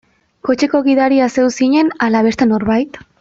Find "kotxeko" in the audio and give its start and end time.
0.47-0.81